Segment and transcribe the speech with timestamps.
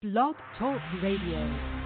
[0.00, 1.77] Blog Talk Radio.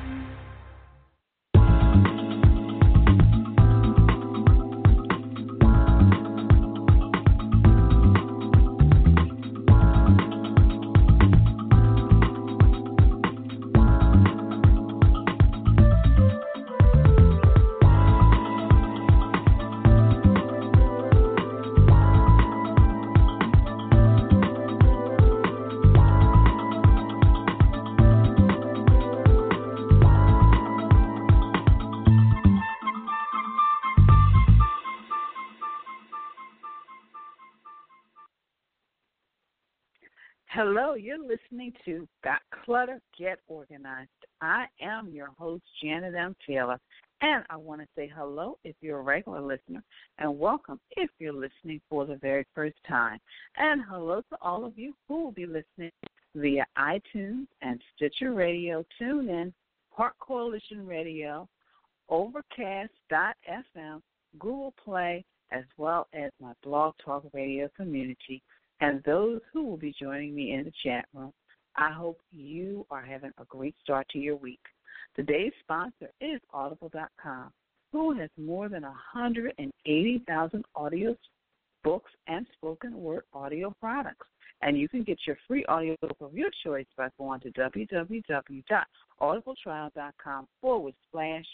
[40.75, 44.09] Hello, you're listening to Got Clutter, Get Organized.
[44.41, 46.35] I am your host, Janet M.
[46.49, 46.79] Taylor,
[47.21, 49.83] and I want to say hello if you're a regular listener,
[50.17, 53.19] and welcome if you're listening for the very first time.
[53.59, 55.91] And hello to all of you who will be listening
[56.35, 59.53] via iTunes and Stitcher Radio, TuneIn,
[59.95, 61.47] Park Coalition Radio,
[62.09, 64.01] Overcast.fm,
[64.39, 68.43] Google Play, as well as my Blog Talk Radio community
[68.83, 71.33] and those who will be joining me in the chat room.
[71.77, 74.61] I hope you are having a great start to your week.
[75.15, 77.53] Today's sponsor is Audible.com,
[77.93, 81.17] who has more than 180,000 audio
[81.85, 84.27] books and spoken word audio products.
[84.63, 90.95] And you can get your free audiobook of your choice by going to www.audibletrial.com forward
[91.11, 91.45] slash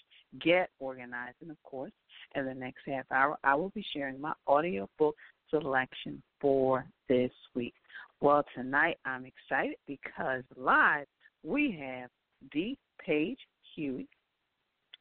[0.41, 1.37] get organized.
[1.43, 1.93] And of course,
[2.35, 5.17] in the next half hour, I will be sharing my audiobook
[5.51, 7.75] selection for this week.
[8.21, 11.07] Well, tonight I'm excited because live
[11.45, 12.11] we have
[12.53, 12.79] D.
[13.05, 13.39] Page
[13.75, 14.09] Huey,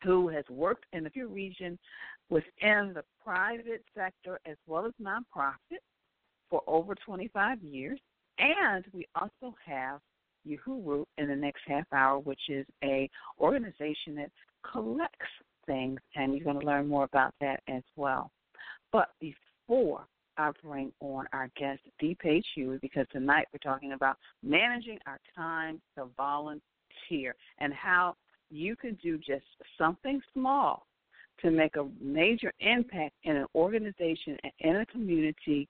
[0.04, 1.78] who has worked in the region
[2.30, 5.80] within the private sector as well as nonprofit
[6.50, 8.00] for over 25 years.
[8.40, 10.00] And we also have
[10.48, 13.10] Uhuru in the next half hour, which is a
[13.40, 14.32] organization that
[14.72, 15.26] collects
[15.66, 18.32] things, and you're going to learn more about that as well.
[18.92, 20.06] But before
[20.38, 22.16] I bring on our guest, D.
[22.20, 28.16] Page Huey, because tonight we're talking about managing our time to volunteer and how
[28.50, 29.46] you can do just
[29.78, 30.86] something small
[31.42, 35.68] to make a major impact in an organization and in a community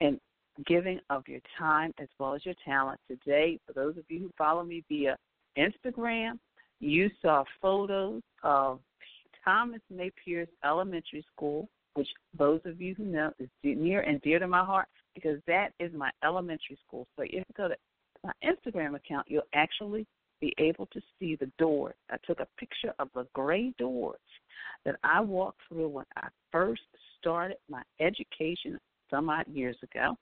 [0.00, 0.20] and
[0.66, 3.00] giving of your time as well as your talent.
[3.08, 5.16] Today, for those of you who follow me via
[5.56, 6.38] Instagram,
[6.80, 8.80] you saw photos of
[9.44, 12.08] Thomas May Peirce Elementary School which
[12.38, 15.92] those of you who know is near and dear to my heart because that is
[15.92, 17.06] my elementary school.
[17.16, 17.76] So if you go to
[18.24, 20.06] my Instagram account, you'll actually
[20.40, 21.94] be able to see the doors.
[22.10, 24.18] I took a picture of the gray doors
[24.84, 26.82] that I walked through when I first
[27.18, 28.78] started my education
[29.10, 30.16] some odd years ago.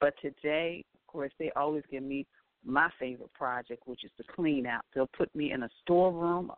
[0.00, 2.26] But today, of course, they always give me
[2.64, 4.82] my favorite project, which is to clean out.
[4.94, 6.50] They'll put me in a storeroom,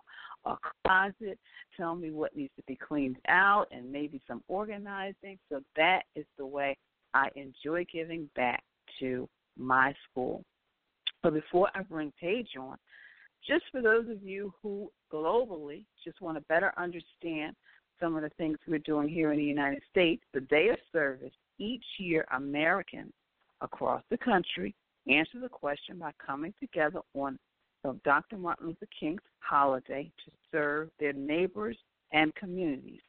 [0.47, 1.39] a closet,
[1.77, 5.39] tell me what needs to be cleaned out, and maybe some organizing.
[5.51, 6.77] So that is the way
[7.15, 8.63] I enjoy giving back
[9.01, 10.45] to my school.
[11.23, 12.77] But before I bring Page on,
[13.47, 17.55] just for those of you who globally just want to better understand
[18.01, 21.33] some of the things we're doing here in the United States, the day of service,
[21.59, 23.13] each year Americans
[23.61, 24.75] across the country
[25.09, 27.39] answer the question by coming together on
[27.85, 28.37] of Dr.
[28.37, 31.77] Martin Luther King's holiday to serve their neighbors
[32.13, 33.01] and communities.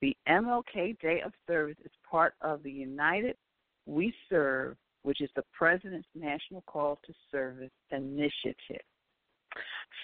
[0.00, 3.36] The MLK Day of Service is part of the United
[3.86, 8.84] We Serve, which is the President's National Call to Service initiative.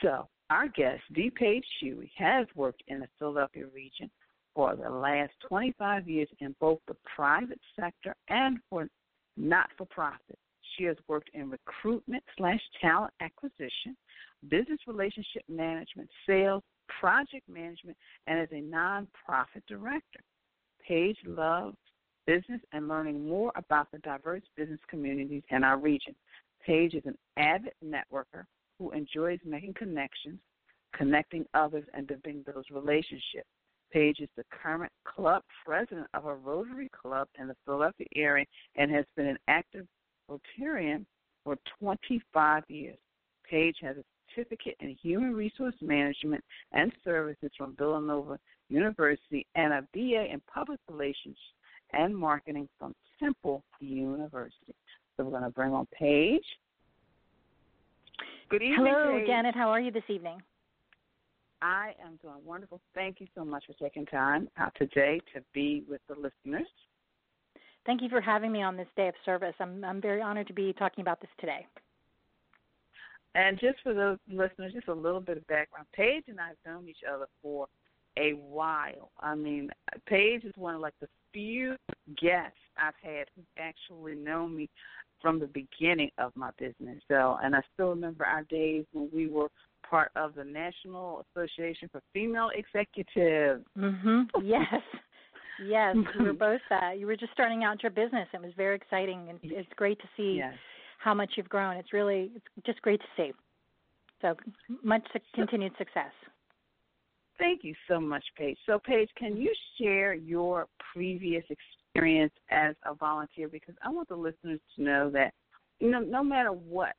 [0.02, 1.30] So, our guest, D.
[1.80, 4.10] Huey, has worked in the Philadelphia region
[4.54, 8.88] for the last 25 years in both the private sector and for
[9.36, 10.38] not for profit.
[10.76, 13.96] She has worked in recruitment slash talent acquisition,
[14.48, 16.62] business relationship management, sales,
[17.00, 20.20] project management, and as a nonprofit director.
[20.86, 21.76] Page loves
[22.26, 26.14] business and learning more about the diverse business communities in our region.
[26.64, 28.44] Page is an avid networker
[28.78, 30.38] who enjoys making connections,
[30.94, 33.48] connecting others, and building those relationships.
[33.92, 38.90] Page is the current club president of a Rotary Club in the Philadelphia area and
[38.90, 39.86] has been an active
[40.30, 41.04] Rotarian
[41.44, 42.96] for 25 years.
[43.48, 46.42] Page has a certificate in human resource management
[46.72, 48.38] and services from Villanova
[48.68, 51.36] University and a BA in public relations
[51.92, 54.74] and marketing from Temple University.
[55.16, 56.44] So we're going to bring on Page.
[58.48, 58.92] Good evening.
[58.92, 59.26] Hello, Page.
[59.26, 59.54] Janet.
[59.54, 60.40] How are you this evening?
[61.62, 62.80] I am doing wonderful.
[62.94, 66.68] Thank you so much for taking time out today to be with the listeners.
[67.86, 69.54] Thank you for having me on this day of service.
[69.60, 71.66] I'm I'm very honored to be talking about this today.
[73.36, 75.86] And just for those listeners, just a little bit of background.
[75.92, 77.66] Paige and I have known each other for
[78.16, 79.10] a while.
[79.20, 79.70] I mean,
[80.06, 81.76] Paige is one of like the few
[82.20, 84.68] guests I've had who actually know me
[85.20, 86.98] from the beginning of my business.
[87.08, 89.48] So, and I still remember our days when we were
[89.88, 93.64] part of the National Association for Female Executives.
[93.76, 94.30] Mhm.
[94.42, 94.82] Yes.
[95.58, 98.28] Yes, you were both uh you were just starting out your business.
[98.32, 100.54] It was very exciting and it's great to see Yes.
[100.98, 101.76] how much you've grown.
[101.76, 103.32] It's really it's just great to see.
[104.22, 104.34] So,
[104.82, 106.12] much continued success.
[107.38, 108.56] Thank you so much, Page.
[108.66, 113.48] So, Page, can you share your previous experience as a volunteer?
[113.48, 115.34] Because I want the listeners to know that,
[115.80, 116.94] you know, no matter what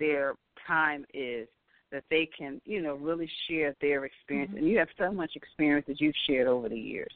[0.00, 0.34] their
[0.66, 1.46] time is,
[1.92, 4.50] that they can, you know, really share their experience.
[4.52, 4.58] Mhm.
[4.58, 7.12] And you have so much experience that you've shared over the years.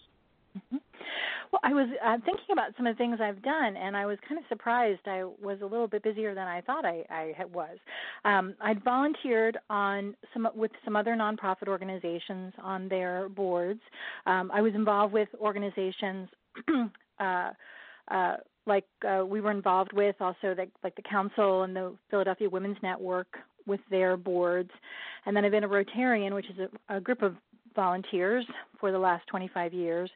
[1.77, 4.47] Was uh, thinking about some of the things I've done, and I was kind of
[4.49, 5.01] surprised.
[5.05, 7.77] I was a little bit busier than I thought I, I was.
[8.25, 13.81] Um, I'd volunteered on some with some other nonprofit organizations on their boards.
[14.25, 16.31] Um, I was involved with organizations
[17.21, 17.51] uh,
[18.11, 18.37] uh,
[18.67, 22.79] like uh, we were involved with also the, like the council and the Philadelphia Women's
[22.83, 23.37] Network
[23.67, 24.71] with their boards,
[25.27, 26.57] and then I've been a Rotarian, which is
[26.89, 27.35] a, a group of
[27.75, 28.47] volunteers
[28.81, 30.09] for the last 25 years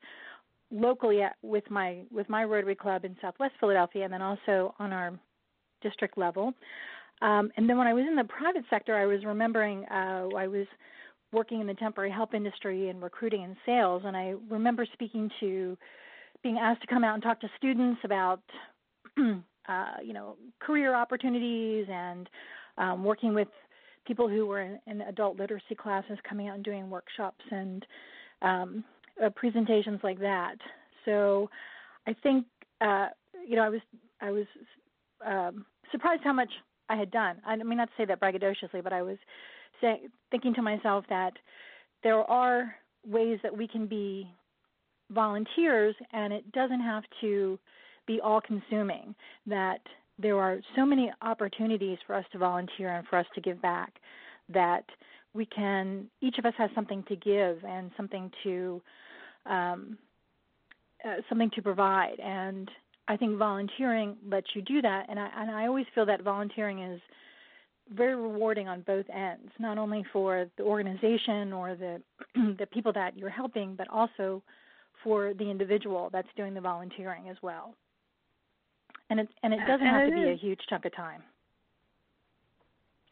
[0.70, 4.92] locally at, with my with my Rotary Club in Southwest Philadelphia, and then also on
[4.92, 5.18] our
[5.82, 6.52] district level.
[7.22, 10.46] Um, and then when I was in the private sector, I was remembering uh, I
[10.46, 10.66] was
[11.32, 15.76] working in the temporary help industry and recruiting and sales, and I remember speaking to
[16.42, 18.40] being asked to come out and talk to students about
[19.18, 22.28] uh, you know career opportunities and
[22.78, 23.48] um, working with
[24.06, 27.84] people who were in, in adult literacy classes, coming out and doing workshops and
[28.42, 28.84] um,
[29.24, 30.56] uh, presentations like that.
[31.04, 31.50] So
[32.06, 32.46] I think
[32.80, 33.08] uh,
[33.46, 33.80] you know I was
[34.20, 34.46] I was
[35.26, 36.50] um, surprised how much
[36.88, 37.36] I had done.
[37.46, 39.18] I mean not to say that braggadociously, but I was
[39.80, 41.32] say, thinking to myself that
[42.02, 42.74] there are
[43.06, 44.28] ways that we can be
[45.10, 47.58] volunteers, and it doesn't have to
[48.06, 49.14] be all consuming.
[49.46, 49.80] That
[50.18, 53.94] there are so many opportunities for us to volunteer and for us to give back
[54.52, 54.84] that
[55.34, 58.82] we can each of us has something to give and something to
[59.46, 59.98] um,
[61.04, 62.18] uh, something to provide.
[62.20, 62.70] And
[63.08, 65.06] I think volunteering lets you do that.
[65.08, 67.00] And I and I always feel that volunteering is
[67.92, 72.00] very rewarding on both ends not only for the organization or the
[72.58, 74.42] the people that you're helping but also
[75.02, 77.74] for the individual that's doing the volunteering as well.
[79.08, 81.22] And it and it doesn't And have it to be a huge chunk of time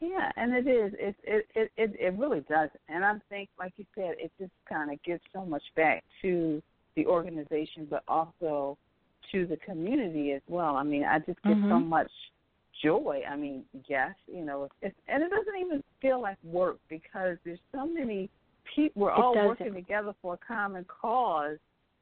[0.01, 0.93] Yeah, and it is.
[0.97, 2.69] It it it it, it really does.
[2.87, 6.61] And I think, like you said, it just kind of gives so much back to
[6.95, 8.77] the organization, but also
[9.31, 10.75] to the community as well.
[10.75, 11.87] I mean, I just get so Mhm.
[11.87, 12.11] much
[12.81, 13.23] joy.
[13.29, 17.37] I mean, yes, you know, it's, it's and it doesn't even feel like work because
[17.43, 18.29] there's so many
[18.73, 19.01] people.
[19.01, 19.47] We're It all doesn't.
[19.49, 21.57] working together for a common cause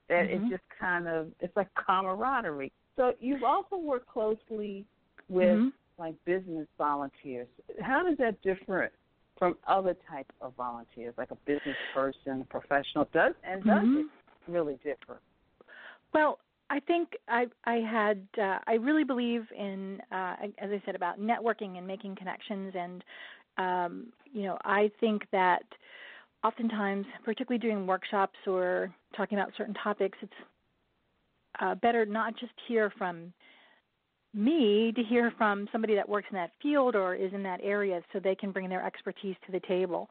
[0.08, 0.30] that Mhm.
[0.30, 2.72] it's just kind of it's like camaraderie.
[2.96, 4.86] So you've also worked closely
[5.30, 5.74] with Mhm.
[5.98, 7.48] Like business volunteers.
[7.82, 8.92] How does that differ
[9.38, 13.08] from other types of volunteers, like a business person, a professional?
[13.14, 14.00] Does and does Mhm.
[14.02, 14.06] it
[14.48, 15.20] really differ?
[16.14, 16.40] Well,
[16.70, 21.20] I think I I had uh, I really believe in uh, as I said about
[21.20, 23.04] networking and making connections and
[23.58, 25.64] um, you know I think that
[26.44, 30.34] oftentimes, particularly doing workshops or talking about certain topics, it's
[31.60, 33.34] uh, better not just hear from
[34.38, 38.02] me to hear from somebody that works in that field or is in that area
[38.14, 40.10] so they can bring their expertise to the table.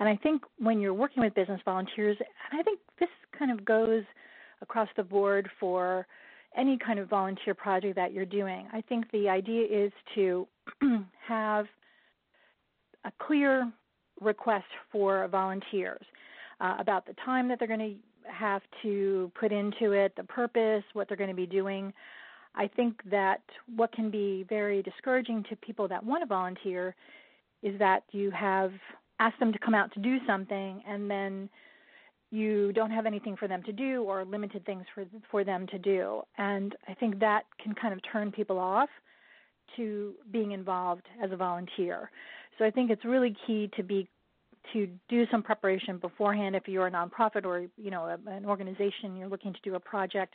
[0.00, 2.16] And I think when you're working with business volunteers,
[2.50, 3.08] and I think this
[3.38, 4.02] kind of goes
[4.60, 6.06] across the board for
[6.56, 8.66] any kind of volunteer project that you're doing.
[8.72, 10.46] I think the idea is to
[11.26, 11.66] have
[13.04, 13.70] a clear
[14.20, 16.04] request for volunteers
[16.60, 20.82] uh, about the time that they're going to have to put into it, the purpose,
[20.92, 21.92] what they're going to be doing.
[22.58, 23.40] I think that
[23.76, 26.94] what can be very discouraging to people that want to volunteer
[27.62, 28.72] is that you have
[29.20, 31.48] asked them to come out to do something and then
[32.30, 35.78] you don't have anything for them to do or limited things for for them to
[35.78, 36.20] do.
[36.36, 38.90] And i think that can kind of turn people off
[39.76, 42.10] to being involved as a volunteer.
[42.58, 44.08] So i think it's really key to be
[44.72, 46.54] to do some preparation beforehand.
[46.56, 50.34] If you're a nonprofit or you know an organization you're looking to do a project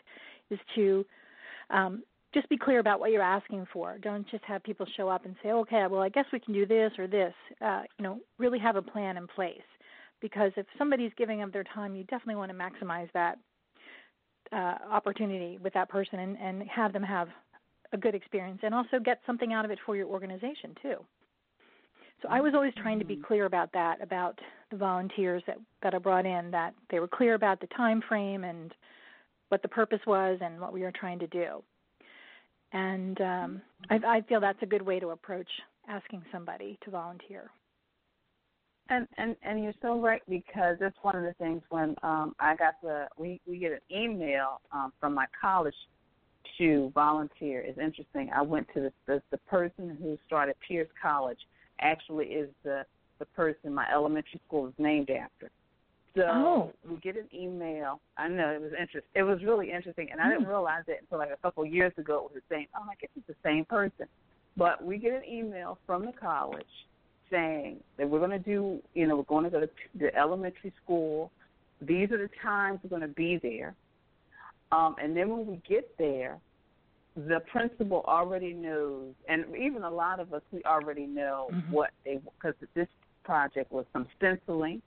[0.50, 1.06] is to
[1.70, 2.04] um,
[2.34, 5.36] just be clear about what you're asking for don't just have people show up and
[5.44, 8.60] say okay well i guess we can do this or this uh, you know really
[8.60, 9.62] have a plan in place
[10.24, 13.38] because if somebody's giving up their time, you definitely want to maximize that
[14.54, 17.28] uh, opportunity with that person and, and have them have
[17.92, 20.96] a good experience and also get something out of it for your organization too.
[22.22, 23.24] So I was always trying to be Mm-hmm.
[23.24, 24.40] clear about that, about
[24.72, 28.46] the volunteers that that I brought in, that they were clear about the time frame
[28.46, 28.74] and
[29.50, 31.62] what the purpose was and what we were trying to do.
[32.74, 35.48] And um, I, I feel that's a good way to approach
[35.88, 37.52] asking somebody to volunteer.
[38.90, 42.56] And and and you're so right because that's one of the things when um I
[42.58, 45.74] got the we we get an email um from my college
[46.58, 48.30] to volunteer is interesting.
[48.36, 51.40] I went to the, the the person who started Peirce College
[51.80, 52.84] actually is the
[53.20, 55.50] the person my elementary school is named after.
[56.16, 56.74] So Oh.
[56.88, 58.00] we get an email.
[58.18, 59.10] I know it was interesting.
[59.16, 60.50] It was really interesting, and I didn't Mm.
[60.50, 62.18] realize it until like a couple of years ago.
[62.18, 62.68] It was the same.
[62.76, 64.08] Oh, I guess it's the same person.
[64.56, 66.88] But we get an email from the college
[67.32, 70.72] saying that we're going to do, you know, we're going to go to the elementary
[70.84, 71.32] school.
[71.82, 73.74] These are the times we're going to be there.
[74.72, 76.40] Um, and then when we get there,
[77.16, 81.70] the principal already knows, and even a lot of us, we already know Mhm.
[81.70, 82.88] what they, because this
[83.24, 84.82] project was some stenciling,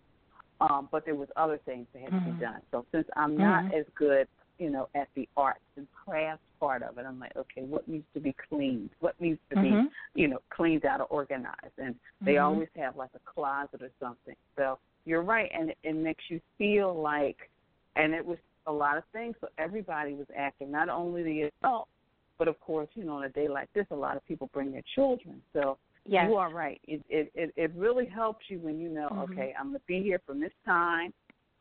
[0.61, 2.39] um, but there was other things that had to Mhm.
[2.39, 2.61] be done.
[2.71, 3.81] So since I'm not Mhm.
[3.81, 7.63] as good, you know, at the arts and crafts part of it, I'm like, okay,
[7.63, 8.91] what needs to be cleaned?
[9.01, 9.91] What needs to be Mhm.
[10.15, 11.79] you know, cleaned out or organized.
[11.79, 12.45] And they Mhm.
[12.45, 14.37] always have like a closet or something.
[14.57, 17.51] So you're right, and it, it makes you feel like,
[17.97, 19.37] and it was a lot of things.
[19.41, 21.91] So everybody was active, not only the adults,
[22.39, 24.73] but of course, you know, on a day like this, a lot of people bring
[24.73, 25.43] their children.
[25.53, 26.29] So Yes.
[26.29, 26.81] you are right.
[26.85, 29.23] It, it it it really helps you when you know, Mhm.
[29.25, 31.13] okay, I'm going to be here from this time,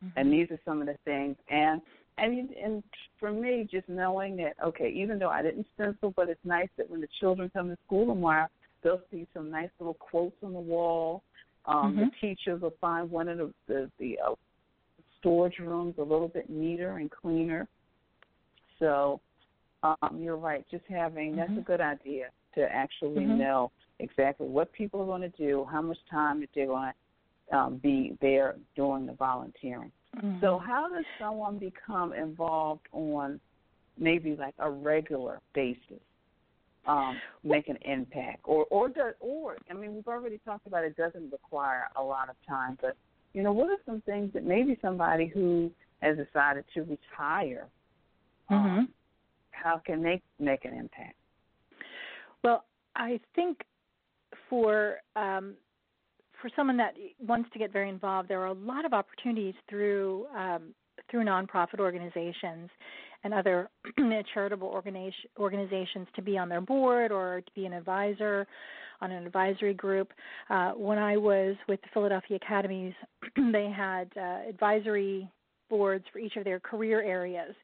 [0.04, 0.12] Mhm.
[0.16, 1.80] and these are some of the things and
[2.18, 2.82] and and
[3.20, 6.88] for me just knowing that okay even though i didn't stencil but it's nice that
[6.88, 8.46] when the children come to school tomorrow
[8.82, 11.22] they'll see some nice little quotes on the wall
[11.66, 12.10] um the Mhm.
[12.20, 14.34] teachers will find one of the the, the uh,
[15.18, 17.68] storage rooms a little bit neater and cleaner
[18.78, 19.20] so
[19.82, 21.66] um you're right just having that's a Mhm.
[21.66, 23.38] good idea to actually Mhm.
[23.38, 26.92] know exactly what people are going to do how much time that they're going
[27.50, 30.40] to um, be there doing the volunteering Mhm.
[30.40, 33.40] so how does someone become involved on
[33.98, 36.00] maybe like a regular basis,
[36.86, 40.96] um, make an impact, or or does or I mean we've already talked about it
[40.96, 42.96] doesn't require a lot of time, but
[43.34, 47.66] you know what are some things that maybe somebody who has decided to retire,
[48.50, 48.88] um,
[49.50, 51.16] how can they make an impact?
[52.44, 53.64] Well, I think
[54.48, 55.54] for um,
[56.40, 56.94] for someone that
[57.26, 60.74] wants to get very involved, there are a lot of opportunities through um,
[61.10, 62.70] through nonprofit organizations
[63.24, 63.70] and other
[64.34, 68.46] charitable organization, organizations to be on their board or to be an advisor
[69.00, 70.12] on an advisory group.
[70.48, 72.94] Uh, when I was with the Philadelphia Academies,
[73.52, 75.28] they had uh, advisory
[75.68, 77.54] boards for each of their career areas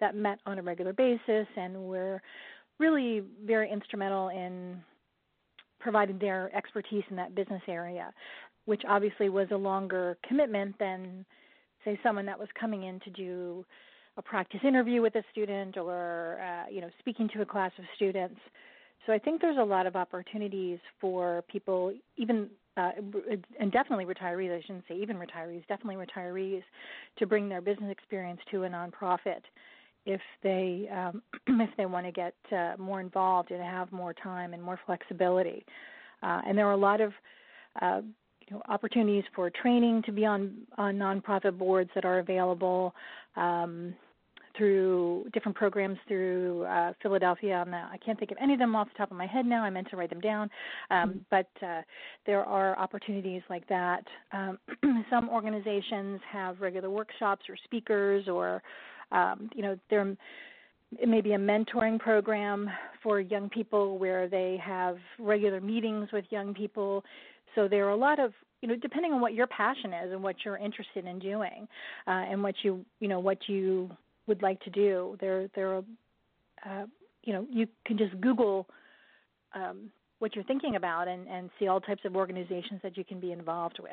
[0.00, 2.22] that met on a regular basis and were
[2.78, 4.80] really very instrumental in
[5.80, 8.12] providing their expertise in that business area,
[8.64, 11.24] which obviously was a longer commitment than,
[11.84, 13.64] say, someone that was coming in to do
[14.16, 17.84] a practice interview with a student or, uh, you know, speaking to a class of
[17.94, 18.40] students.
[19.06, 22.92] So I think there's a lot of opportunities for people, even uh,
[23.58, 24.56] and definitely retirees.
[24.56, 26.62] I shouldn't say even retirees, definitely retirees,
[27.18, 29.40] to bring their business experience to a nonprofit
[30.06, 31.22] if they um,
[31.60, 35.64] if they want to get uh, more involved and have more time and more flexibility.
[36.22, 37.12] Uh, and there are a lot of
[37.80, 38.00] uh,
[38.48, 42.94] you know, opportunities for training to be on on nonprofit boards that are available
[43.36, 43.94] um,
[44.58, 47.64] through different programs through uh, Philadelphia.
[47.66, 49.62] The, I can't think of any of them off the top of my head now.
[49.62, 50.50] I meant to write them down,
[50.90, 51.82] um, but uh,
[52.26, 54.02] there are opportunities like that.
[54.32, 54.58] Um,
[55.10, 58.62] some organizations have regular workshops or speakers, or
[59.12, 60.16] um, you know, there
[60.98, 62.70] it may be a mentoring program
[63.02, 67.04] for young people where they have regular meetings with young people.
[67.54, 70.22] So there are a lot of you know, depending on what your passion is and
[70.22, 71.68] what you're interested in doing,
[72.06, 73.90] uh, and what you you know what you
[74.26, 75.16] would like to do.
[75.20, 75.84] There there are
[76.66, 76.86] uh,
[77.24, 78.66] you know you can just Google
[79.54, 83.20] um, what you're thinking about and, and see all types of organizations that you can
[83.20, 83.92] be involved with.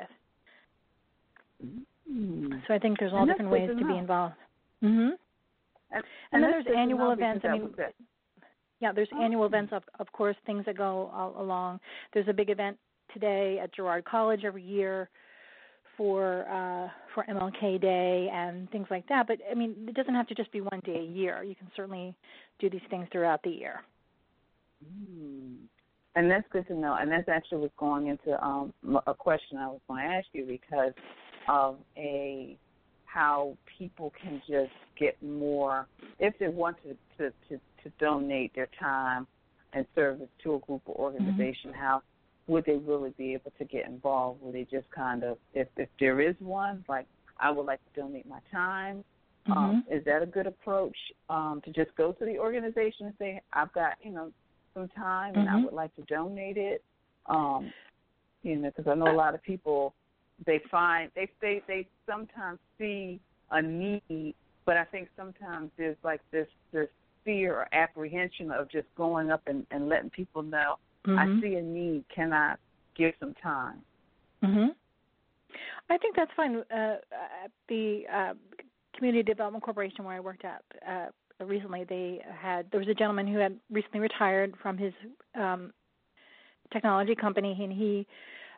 [1.64, 2.54] Mm-hmm.
[2.68, 4.36] So I think there's all different ways to, be involved.
[4.84, 5.18] Mhm.
[5.92, 7.46] And, And then there's annual events.
[7.46, 7.74] I mean.
[8.80, 9.22] Yeah, there's Oh.
[9.22, 11.80] annual events of of course things that go all along.
[12.14, 12.78] There's a big event
[13.14, 15.10] today at Girard College every year
[15.96, 19.28] for uh for MLK Day and things like that.
[19.28, 21.44] But I mean, it doesn't have to just be one day a year.
[21.44, 22.14] You can certainly
[22.60, 23.82] do these things throughout the year.
[24.84, 25.68] Mm.
[26.18, 26.96] And that's good to know.
[27.00, 28.74] And that's actually was going into um,
[29.08, 30.94] a question I was going to ask you because
[31.50, 32.58] of a
[33.16, 35.88] how people can just get more
[36.20, 39.26] if they want to to to, to donate their time
[39.72, 41.72] and service to a group or organization.
[41.74, 42.02] How
[42.48, 44.42] would they really be able to get involved?
[44.42, 47.08] Would they just kind of, if if there is one, like
[47.40, 49.04] I would like to donate my time.
[49.48, 49.58] Mm-hmm.
[49.58, 50.98] Um, is that a good approach
[51.30, 54.32] um, to just go to the organization and say, I've got you know
[54.74, 55.58] some time and mm-hmm.
[55.58, 56.84] I would like to donate it?
[57.28, 57.72] Um,
[58.44, 59.94] you know, because I know a lot of people
[60.46, 63.20] they find they they they sometimes see
[63.52, 66.90] a need, but I think sometimes there's like this this
[67.24, 70.76] fear or apprehension of just going up and, and letting people know
[71.08, 71.18] mm-hmm.
[71.18, 72.04] I see a need.
[72.14, 72.56] Can I
[72.96, 73.82] give some time?
[74.44, 74.76] Mhm.
[75.90, 76.58] I think that's fine.
[76.72, 76.98] Uh,
[77.44, 78.34] at the uh,
[78.96, 83.28] Community Development Corporation where I worked at uh, recently, they had there was a gentleman
[83.28, 84.94] who had recently retired from his
[85.36, 85.72] um,
[86.72, 88.08] technology company, and he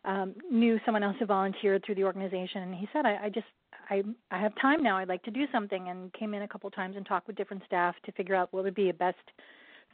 [0.06, 3.48] um, knew someone else who volunteered through the organization, and he said, I, I just
[3.90, 4.98] I I have time now.
[4.98, 7.64] I'd like to do something, and came in a couple times and talked with different
[7.66, 9.18] staff to figure out what would be a best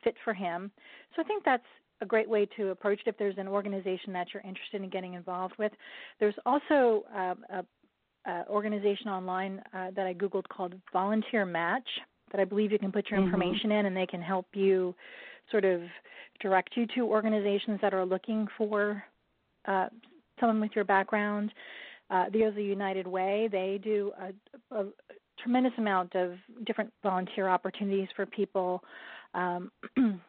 [0.04, 0.72] fit for him.
[1.16, 1.64] So I think that's
[2.02, 5.14] a great way to approach it if there's an organization that you're interested in getting
[5.14, 5.72] involved with.
[6.20, 7.66] There's also uh, a,
[8.30, 11.88] a organization online uh, that I googled called Volunteer Match
[12.32, 13.28] that I believe you can put your mm-hmm.
[13.28, 14.94] information in, and they can help you
[15.52, 15.82] sort of
[16.42, 19.04] direct you to organizations that are looking for
[19.66, 19.88] uh,
[20.40, 21.54] someone with your background.
[22.10, 23.50] Uh, there's a United Way.
[23.52, 24.86] They do a, a,
[25.42, 26.34] tremendous amount of
[26.66, 28.84] different volunteer opportunities for people.
[29.34, 29.72] Um,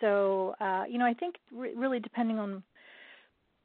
[0.00, 2.62] so, uh, you know, I think re- really depending on,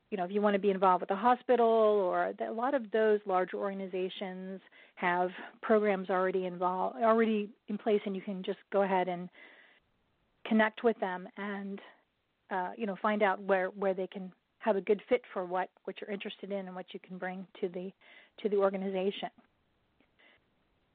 [0.09, 2.73] you know, if you want to be involved with a hospital or the, a lot
[2.73, 4.61] of those larger organizations
[4.95, 5.29] have
[5.61, 9.29] programs already involved, already in place, and you can just go ahead and
[10.47, 11.81] connect with them and,
[12.51, 14.31] uh, you know, find out where where they can
[14.65, 17.45] have a good fit for what what you're interested in and what you can bring
[17.61, 17.91] to the
[18.41, 19.29] to the organization.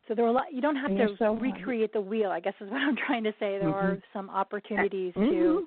[0.09, 0.53] So there are a lot.
[0.53, 2.31] You don't have to so recreate the wheel.
[2.31, 3.59] I guess is what I'm trying to say.
[3.59, 3.71] There mm-hmm.
[3.73, 5.31] are some opportunities mm-hmm.
[5.31, 5.67] to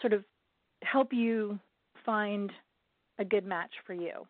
[0.00, 0.22] sort of
[0.82, 1.58] help you
[2.06, 2.50] find
[3.18, 4.26] a good match for you.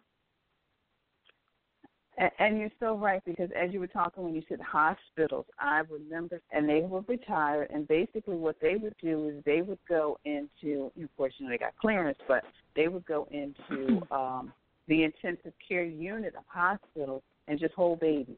[2.19, 6.43] And you're so right because as you were talking when you said hospitals, I remember,
[6.51, 10.93] and they were retired, and basically what they would do is they would go into,
[10.95, 12.43] unfortunately, they got clearance, but
[12.77, 14.53] they would go into um,
[14.89, 18.37] the intensive care unit of hospitals and just hold babies.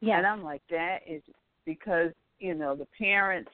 [0.00, 0.18] Yeah.
[0.18, 1.22] And I'm like, that is
[1.66, 3.50] because you know the parents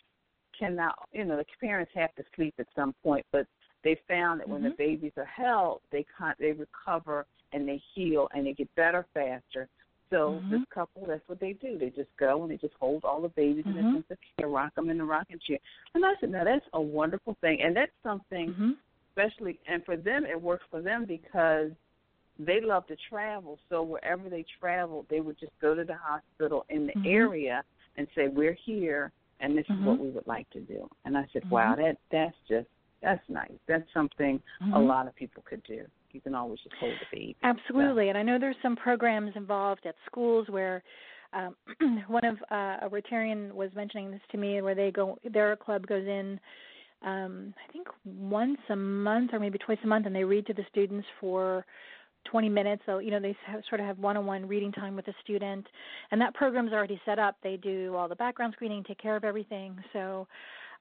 [0.59, 3.47] cannot, you know, the parents have to sleep at some point, but
[3.83, 4.71] they found that when mm-hmm.
[4.71, 9.07] the babies are held, they con- they recover and they heal and they get better
[9.15, 9.69] faster.
[10.11, 10.51] So mm-hmm.
[10.51, 11.79] this couple, that's what they do.
[11.79, 13.79] They just go and they just hold all the babies mm-hmm.
[13.79, 15.59] in intensive care, rock them in the rocking chair.
[15.95, 18.71] And I said, now that's a wonderful thing, and that's something, mm-hmm.
[19.11, 21.71] especially, and for them, it works for them because
[22.39, 23.59] they love to travel.
[23.69, 27.07] So wherever they travel, they would just go to the hospital in the mm-hmm.
[27.07, 27.63] area
[27.97, 30.05] and say, "We're here, and this is what Mm-hmm.
[30.05, 32.69] we would like to do." And I said, "Wow, that that's just
[33.03, 33.59] that's nice.
[33.67, 34.87] That's something a Mhm.
[34.87, 35.87] lot of people could do.
[36.13, 39.87] You can always just hold the baby." Absolutely, and I know there's some programs involved
[39.87, 40.83] at schools where
[41.33, 41.55] um,
[42.09, 45.87] one of uh, a Rotarian was mentioning this to me, where they go, their club
[45.87, 46.41] goes in,
[47.03, 50.55] um, I think once a month or maybe twice a month, and they read to
[50.55, 51.65] the students for
[52.31, 52.83] 20 minutes.
[52.85, 53.37] So you know they
[53.69, 55.67] sort of have one-on-one reading time with a student,
[56.11, 57.37] and that program's already set up.
[57.43, 59.77] They do all the background screening, take care of everything.
[59.93, 60.27] So.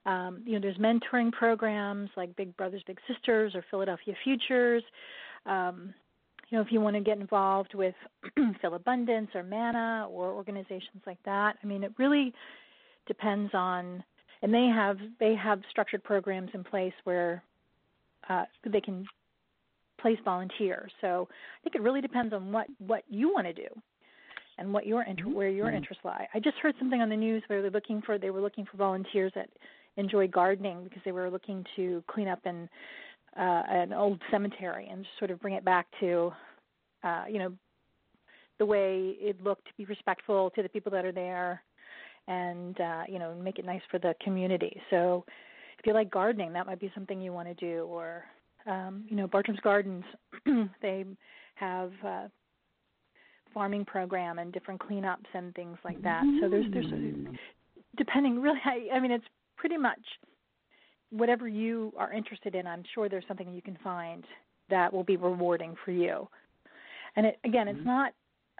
[0.06, 4.82] Um, you know, there's mentoring programs like Big Brothers Big Sisters or Philadelphia Futures.
[5.46, 5.94] Um,
[6.48, 7.94] you know, if you want to get involved with
[8.60, 12.32] Philabundance or MANNA or organizations like that, I mean, it really
[13.06, 14.02] depends on,
[14.42, 17.42] and they have they have structured programs in place where
[18.28, 19.06] uh, they can
[20.00, 20.90] place volunteers.
[21.00, 23.68] So I think it really depends on what what you want to do
[24.58, 25.76] and what your inter- where your Mm-hmm.
[25.76, 26.26] interests lie.
[26.34, 28.76] I just heard something on the news where they're looking for they were looking for
[28.76, 29.48] volunteers that
[30.00, 32.68] enjoy gardening because they were looking to clean up an
[33.38, 36.32] uh, an old cemetery and sort of bring it back to
[37.04, 37.52] uh, you know
[38.58, 41.62] the way it looked to be respectful to the people that are there
[42.28, 44.80] and uh, you know make it nice for the community.
[44.90, 45.24] So
[45.78, 47.84] if you like gardening, that might be something you want to do.
[47.84, 48.24] Or
[48.66, 50.04] um, you know Bartram's Gardens,
[50.82, 51.04] they
[51.54, 52.28] have uh,
[53.52, 56.22] farming program and different cleanups and things like that.
[56.40, 56.86] So there's there's
[57.96, 58.60] depending really.
[58.64, 59.24] I, I mean it's
[59.60, 60.00] pretty much
[61.10, 62.66] whatever you are interested in.
[62.66, 64.24] I'm sure there's something you can find
[64.70, 66.26] that will be rewarding for you.
[67.16, 68.12] And it, again, it's not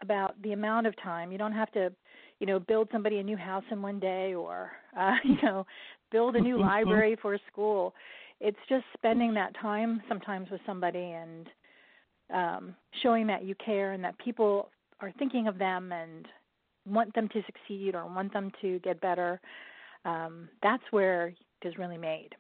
[0.03, 1.33] about the amount of time.
[1.33, 1.91] You don't have to,
[2.39, 5.67] you know, build somebody a new house in one day or, uh, you know,
[6.13, 7.95] build a new library for a school.
[8.41, 11.47] It's just spending that time sometimes with somebody and
[12.35, 14.69] um, showing that you care and that people
[15.01, 16.27] are thinking of them and
[16.87, 19.41] want them to succeed or want them to get better.
[20.05, 22.31] Um, that's where it is really made.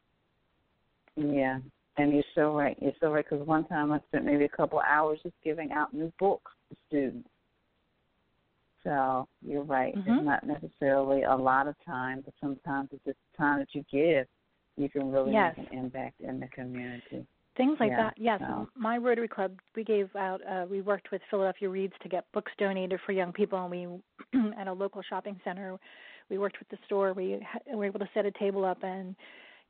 [1.16, 1.58] Yeah,
[1.96, 2.76] And you're so right.
[2.80, 3.24] You're so right.
[3.28, 6.52] Because one time I spent maybe a couple of hours just giving out new books
[6.70, 7.28] to students.
[8.84, 9.94] So you're right.
[9.94, 10.10] Mm-hmm.
[10.10, 14.26] It's not necessarily a lot of time, but sometimes it's just time that you give.
[14.76, 15.54] You can really yes.
[15.58, 17.26] make an impact in the community.
[17.56, 18.14] Things like Yeah, that.
[18.16, 18.40] Yes.
[18.40, 20.40] so- My Rotary Club, we gave out.
[20.46, 24.52] Uh, we worked with Philadelphia Reads to get books donated for young people, and we
[24.58, 25.78] at a local shopping center.
[26.30, 27.12] We worked with the store.
[27.12, 29.14] We ha- were able to set a table up and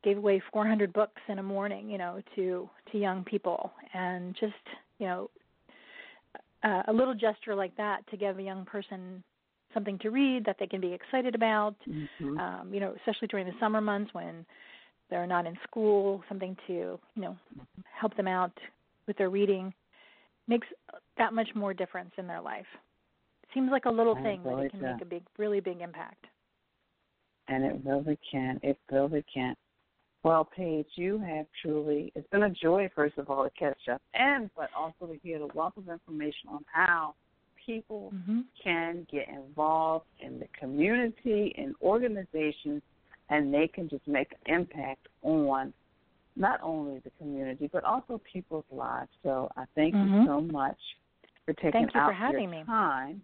[0.02, 4.54] gave away 400 books in a morning, you know, to to young people, and just
[4.98, 5.30] you know,
[6.62, 9.22] uh, a little gesture like that to give a young person
[9.72, 11.76] something to read that they can be excited about.
[11.88, 12.38] Mm-hmm.
[12.38, 14.44] Um, you know, especially during the summer months when
[15.08, 17.36] they're not in school, something to you know
[17.98, 18.52] help them out
[19.06, 19.72] with their reading
[20.48, 20.66] makes
[21.16, 22.66] that much more difference in their life.
[23.54, 26.26] Seems like a little I thing, but it can make a big, really big impact.
[27.50, 28.58] And it really can.
[28.62, 29.54] It really can.
[30.22, 34.00] Well, Page, you have truly, it's been a joy, first of all, to catch up
[34.14, 37.14] and, but also to hear the wealth of information on how
[37.66, 38.40] people Mm-hmm.
[38.62, 42.82] can get involved in the community and organizations
[43.30, 45.72] and they can just make an impact on
[46.36, 49.10] not only the community but also people's lives.
[49.22, 50.26] So I thank you Mhm.
[50.26, 50.78] so much
[51.44, 52.64] for taking Thank you out for having your me.
[52.64, 53.22] time.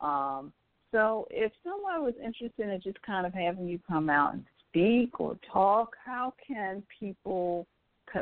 [0.00, 0.52] Um,
[0.90, 5.20] so if someone was interested in just kind of having you come out and speak
[5.20, 7.66] or talk, how can people?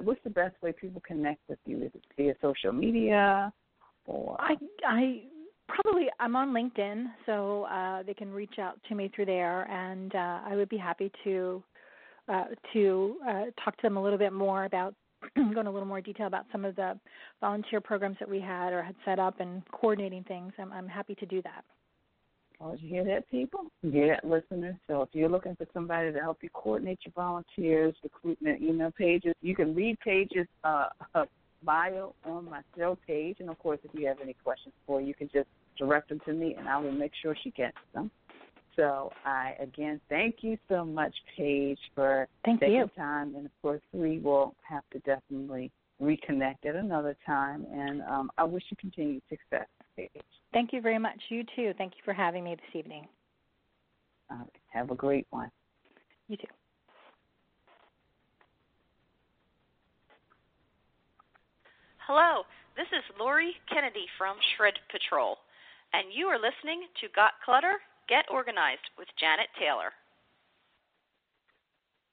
[0.03, 1.85] What's the best way people connect with you?
[1.85, 3.53] Is it via social media
[4.07, 4.37] or?
[4.41, 5.23] I I
[5.69, 10.15] probably I'm on LinkedIn, so uh, they can reach out to me through there, and
[10.15, 11.63] uh, I would be happy to
[12.29, 14.95] uh, to uh, talk to them a little bit more about
[15.37, 16.99] go into a little more detail about some of the
[17.41, 20.53] volunteer programs that we had or had set up and coordinating things.
[20.59, 21.65] I'm I'm happy to do that.
[22.61, 23.67] Oh, did you hear that, people?
[23.83, 24.77] You hear that, listeners?
[24.89, 29.35] So if you're looking for somebody to help you coordinate your volunteers, recruitment, email pages,
[29.43, 30.89] you can read pages uh,
[31.63, 33.37] bio on my show page.
[33.41, 36.21] And of course, if you have any questions for her, you can just direct them
[36.25, 38.11] to me, and I will make sure she gets them.
[38.75, 42.91] So I again thank you so much, Page, for Thank taking you.
[42.97, 43.35] time.
[43.35, 47.67] And of course, we will have to definitely reconnect at another time.
[47.73, 49.67] And um, I wish you continued success.
[50.53, 51.21] Thank you very much.
[51.29, 51.73] You too.
[51.79, 53.07] Thank you for having me this evening.
[54.31, 55.51] Uh, have a great one.
[56.29, 56.47] You too.
[62.07, 62.43] Hello,
[62.77, 65.39] this is Lori Kennedy from Shred Patrol,
[65.93, 67.83] and you are listening to Got Clutter?
[68.09, 69.91] Get Organized with Janet Taylor.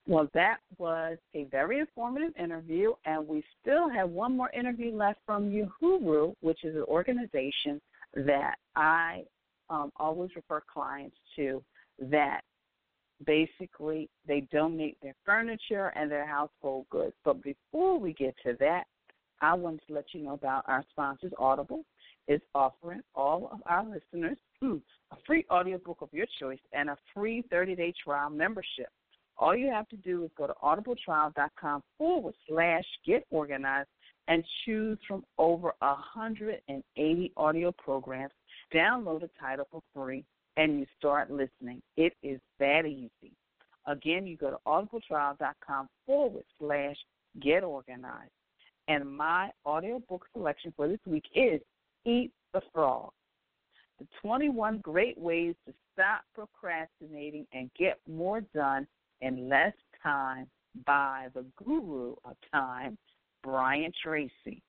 [0.06, 5.20] Well, that was a very informative interview, and we still have one more interview left
[5.26, 7.80] from Uhuru, which is an organization
[8.14, 9.24] that I
[9.70, 11.64] um, always refer clients to
[12.00, 12.42] that
[13.26, 17.14] basically they donate their furniture and their household goods.
[17.24, 18.84] But before we get to that,
[19.42, 21.32] I wanted to let you know about our sponsors.
[21.38, 21.86] Audible
[22.28, 24.78] is offering all of our listeners hmm,
[25.12, 28.90] a free audiobook of your choice and a free 30 day trial membership.
[29.44, 33.90] All you have to do is go to audibletrial.com forward slash get organized
[34.30, 38.32] and choose from over 180 audio programs.
[38.74, 40.24] Download a title for free
[40.56, 41.82] and you start listening.
[41.98, 43.34] It is that easy.
[43.86, 46.96] Again, you go to audibletrial.com forward slash
[47.42, 48.32] get organized.
[48.88, 51.60] And my audiobook selection for this week is
[52.06, 53.12] Eat the Frog
[54.00, 58.88] The 21 Great Ways to Stop Procrastinating and Get More Done
[59.24, 60.48] in Less Time
[60.86, 62.98] by the Guru of Time,
[63.42, 64.62] Brian Tracy.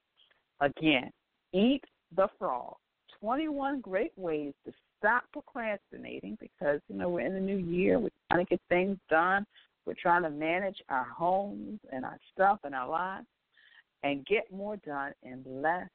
[0.60, 1.10] Again,
[1.52, 1.82] Eat
[2.16, 2.76] the Frog
[3.20, 7.98] 21 Great Ways to Stop Procrastinating because, you know, we're in the new year.
[7.98, 9.44] We're trying to get things done.
[9.86, 13.26] We're trying to manage our homes and our stuff and our lives
[14.02, 15.88] and get more done in less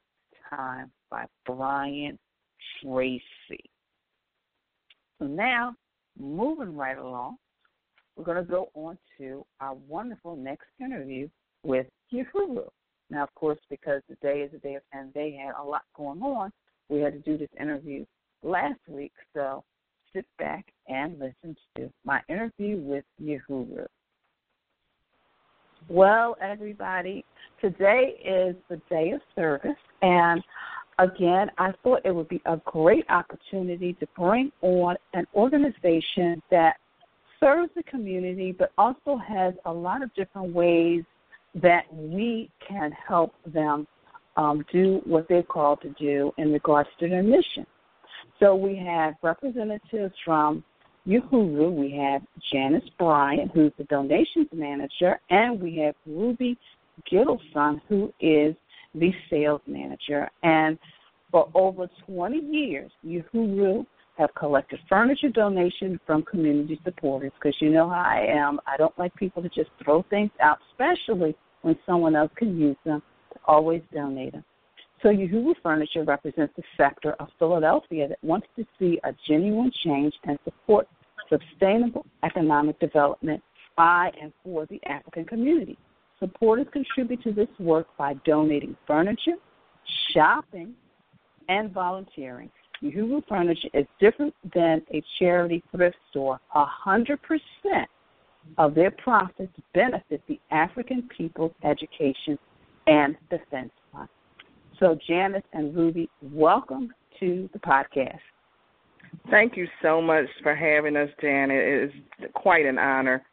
[0.49, 2.19] time by Brian
[2.81, 3.23] Tracy.
[5.17, 5.75] So now,
[6.19, 7.37] moving right along,
[8.19, 11.29] we're going to go on to our wonderful next interview
[11.63, 12.67] with Uhuru.
[13.09, 16.21] Now, of course, because today is a day of and they had a lot going
[16.21, 16.51] on,
[16.89, 18.05] we had to do this interview
[18.43, 19.13] last week.
[19.33, 19.63] So
[20.13, 23.85] sit back and listen to my interview with Uhuru.
[25.87, 27.23] Well, everybody,
[27.61, 30.43] today is the day of service, and
[30.99, 36.75] again, I thought it would be a great opportunity to bring on an organization that
[37.39, 41.03] serves the community but also has a lot of different ways
[41.55, 43.87] that we can help them
[44.37, 47.65] um, do what they're called to do in regards to their mission.
[48.39, 50.63] So we have representatives from
[51.07, 52.21] Uhuru, we have
[52.51, 56.57] Janice Bryant, who's the donations manager, and we have Ruby
[57.11, 58.55] Gittleson, who is
[58.93, 60.29] the sales manager.
[60.43, 60.77] And
[61.31, 63.85] for over 20 years, Uhuru
[64.19, 68.59] have collected furniture donations from community supporters because you know how I am.
[68.67, 72.77] I don't like people to just throw things out, especially when someone else can use
[72.85, 73.01] them.
[73.33, 74.43] To Always donate them.
[75.01, 80.13] So Uhuru Furniture represents the sector of Philadelphia that wants to see a genuine change
[80.25, 80.87] and support
[81.29, 83.41] sustainable economic development
[83.77, 85.77] by and for the African community.
[86.19, 89.37] Supporters contribute to this work by donating furniture,
[90.13, 90.73] shopping,
[91.47, 92.51] and volunteering.
[92.83, 96.39] Uhuru Furniture is different than a charity thrift store.
[96.55, 97.89] A hundred percent
[98.57, 102.37] of their profits benefit the African people's education
[102.87, 104.07] and defense fund.
[104.79, 108.19] So, Janice and Ruby, welcome to the podcast.
[109.29, 111.57] Thank you so much for having us, Janet.
[111.57, 113.23] It is quite an honor.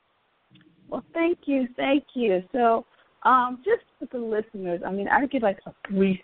[0.88, 2.42] Well, thank you, thank you.
[2.52, 2.84] So,
[3.22, 6.18] um, just for the listeners, I mean, I would give like a brief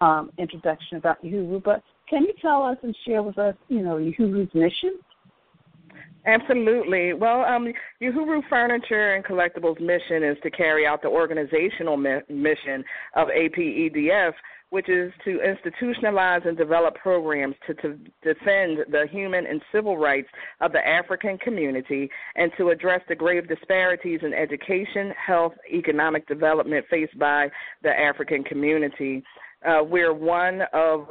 [0.00, 3.96] um, introduction about Uhuru, but can you tell us and share with us, you know,
[3.96, 4.98] Uhuru's mission?
[6.26, 7.14] Absolutely.
[7.14, 7.72] Well, um,
[8.50, 14.32] Furniture and Collectibles' mission is to carry out the organizational mi- mission of APEDF,
[14.70, 20.28] which is to institutionalize and develop programs to, to defend the human and civil rights
[20.60, 26.84] of the African community and to address the grave disparities in education, health, economic development
[26.90, 27.48] faced by
[27.82, 29.22] the African community.
[29.66, 31.08] Uh, we're one of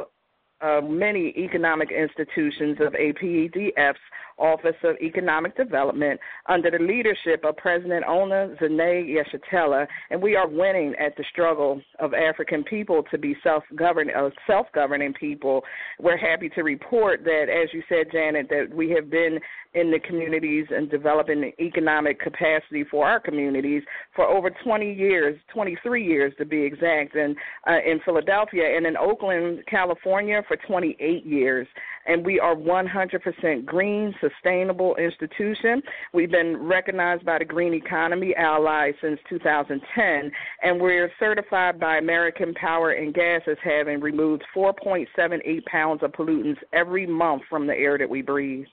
[0.62, 4.00] uh, many economic institutions of APEDF's
[4.38, 10.48] Office of Economic Development under the leadership of President Ona Zane Yeshitela, and we are
[10.48, 15.64] winning at the struggle of African people to be self-governed, uh, self-governing people.
[16.00, 19.40] We're happy to report that, as you said, Janet, that we have been
[19.74, 23.84] in the communities and developing economic capacity for our communities
[24.16, 27.36] for over 20 years, 23 years to be exact, and
[27.68, 31.68] uh, in Philadelphia and in Oakland, California for 28 years.
[32.08, 35.82] And we are 100% green, sustainable institution.
[36.14, 40.32] We've been recognized by the Green Economy Ally since 2010,
[40.64, 46.60] and we're certified by American Power and Gas as having removed 4.78 pounds of pollutants
[46.72, 48.66] every month from the air that we breathe.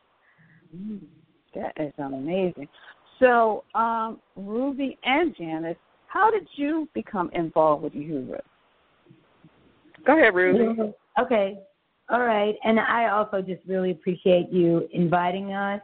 [0.75, 1.01] Mm,
[1.55, 2.69] that is amazing.
[3.19, 8.39] So, um, Ruby and Janice, how did you become involved with Uhuru?
[10.07, 10.93] Go ahead, Ruby.
[11.21, 11.59] Okay.
[12.11, 12.57] All right.
[12.65, 15.81] And I also just really appreciate you inviting us.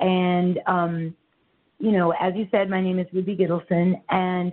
[0.00, 1.14] And, um,
[1.78, 4.52] you know, as you said, my name is Ruby Gittleson, and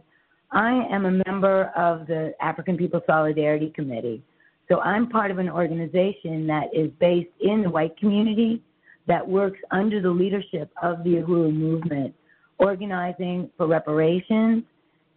[0.52, 4.22] I am a member of the African People Solidarity Committee.
[4.70, 8.62] So I'm part of an organization that is based in the white community
[9.08, 12.14] that works under the leadership of the Uhuru movement,
[12.60, 14.64] organizing for reparations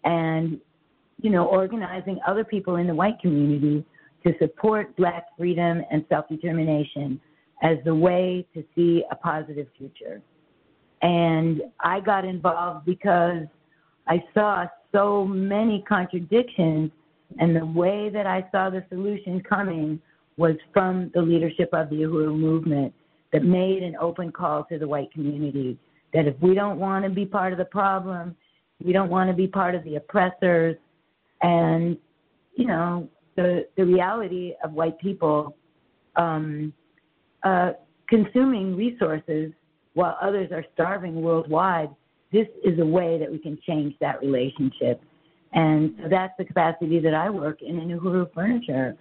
[0.05, 0.59] and,
[1.21, 3.85] you know, organizing other people in the white community
[4.27, 7.21] to support black freedom and self determination
[7.63, 10.21] as the way to see a positive future.
[11.03, 13.45] And I got involved because
[14.07, 16.91] I saw so many contradictions,
[17.39, 20.01] and the way that I saw the solution coming
[20.37, 22.93] was from the leadership of the Uhuru movement
[23.33, 25.79] that made an open call to the white community
[26.13, 28.37] that if we don't want to be part of the problem,
[28.83, 30.77] we don't want to be part of the oppressors,
[31.43, 31.99] and
[32.55, 35.57] you know, the the reality of white people
[36.17, 36.73] um,
[37.43, 37.73] uh,
[38.09, 39.53] consuming resources
[39.95, 41.91] while others are starving worldwide.
[42.33, 45.01] This is a way that we can change that relationship,
[45.53, 48.97] and so that's the capacity that I work in in Uhuru Furniture,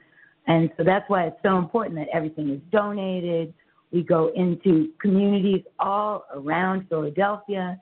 [0.48, 3.54] and so that's why it's so important that everything is donated.
[3.92, 7.80] We go into communities all around Philadelphia,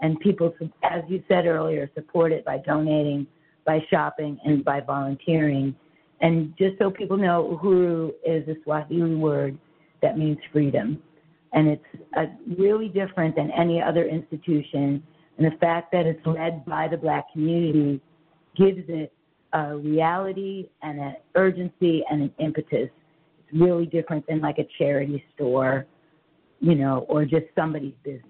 [0.00, 3.26] and people, as you said earlier, support it by donating,
[3.64, 5.74] by shopping, and by volunteering.
[6.20, 9.58] And just so people know, uhuru is a Swahili word
[10.02, 11.02] that means freedom.
[11.52, 11.84] And it's
[12.16, 12.26] uh,
[12.58, 15.02] really different than any other institution.
[15.38, 18.00] And the fact that it's led by the black community
[18.56, 19.12] gives it
[19.52, 22.90] a reality and an urgency and an impetus.
[23.38, 25.86] It's really different than like a charity store,
[26.60, 28.22] you know, or just somebody's business.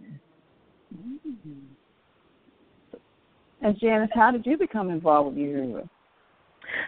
[0.94, 1.66] Mm-hmm.
[3.62, 5.88] And Janice, how did you become involved with Uhuru?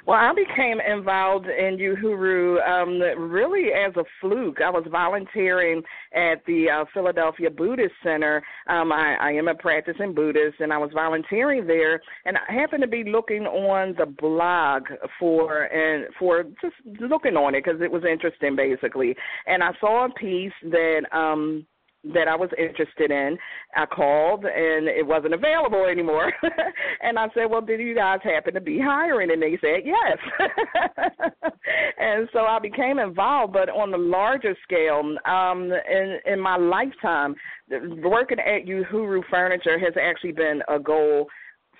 [0.07, 4.61] Well, I became involved in Uhuru um, really as a fluke.
[4.61, 5.83] I was volunteering
[6.15, 8.43] at the uh, Philadelphia Buddhist Center.
[8.69, 12.01] Um, I, I am a practicing Buddhist, and I was volunteering there.
[12.25, 14.85] And I happened to be looking on the blog
[15.19, 19.15] for and for just looking on it because it was interesting, basically.
[19.47, 21.03] And I saw a piece that.
[21.13, 21.67] um
[22.15, 23.37] that I was interested in.
[23.75, 26.33] I called and it wasn't available anymore.
[27.03, 29.31] and I said, Well, did you guys happen to be hiring?
[29.31, 30.19] And they said, Yes.
[31.99, 37.35] and so I became involved, but on the larger scale, um, in, in my lifetime,
[37.71, 41.27] working at Uhuru Furniture has actually been a goal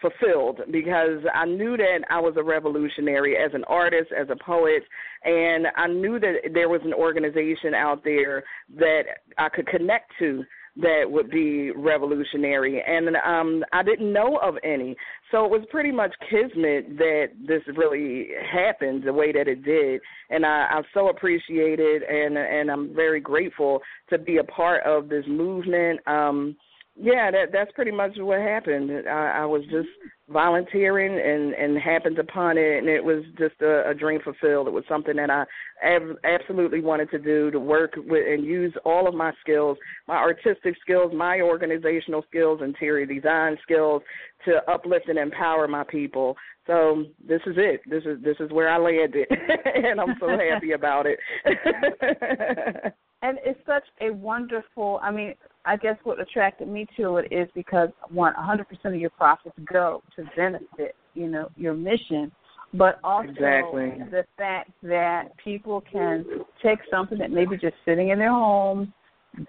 [0.01, 4.83] fulfilled because I knew that I was a revolutionary as an artist, as a poet,
[5.25, 8.45] and I knew that there was an organization out there
[8.77, 9.03] that
[9.37, 10.45] I could connect to
[10.81, 14.97] that would be revolutionary and um I didn't know of any.
[15.33, 20.01] So it was pretty much kismet that this really happened the way that it did.
[20.31, 23.81] And I, I so appreciate it and and I'm very grateful
[24.11, 26.01] to be a part of this movement.
[26.07, 26.57] Um
[27.01, 28.91] yeah, that that's pretty much what happened.
[29.09, 29.89] I, I was just
[30.29, 34.67] volunteering and and happened upon it, and it was just a, a dream fulfilled.
[34.67, 35.45] It was something that I
[35.83, 40.17] ab- absolutely wanted to do to work with and use all of my skills, my
[40.17, 44.03] artistic skills, my organizational skills, interior design skills,
[44.45, 46.37] to uplift and empower my people.
[46.67, 47.81] So this is it.
[47.89, 49.29] This is this is where I landed,
[49.75, 51.19] and I'm so happy about it.
[53.23, 55.01] and it's such a wonderful.
[55.03, 55.35] I mean,
[55.69, 60.03] I guess what attracted me to it is because one, 100% of your profits go
[60.17, 62.33] to benefit, you know, your mission,
[62.73, 63.93] but also exactly.
[64.11, 66.25] the fact that people can
[66.63, 68.89] take something that maybe just sitting in their homes,